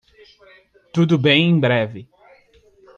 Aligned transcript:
Tudo 0.91 1.15
bem 1.15 1.47
em 1.51 1.59
breve. 1.59 2.09